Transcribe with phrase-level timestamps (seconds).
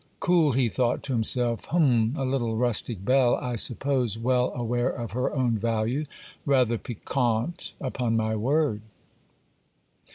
[0.19, 1.65] 'Cool,' he thought to himself.
[1.65, 6.07] 'Hum—a little rustic belle, I suppose, well aware of her own value;
[6.43, 8.81] rather piquante, upon my word.